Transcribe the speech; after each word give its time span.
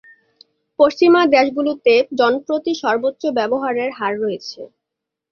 পশ্চিমা 0.79 1.21
দেশগুলিতে 1.35 1.93
জনপ্রতি 2.19 2.73
সর্বোচ্চ 2.81 3.23
ব্যবহারের 3.37 3.89
হার 3.97 4.13
রয়েছে। 4.19 4.61